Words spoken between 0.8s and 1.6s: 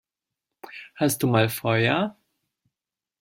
Hast du mal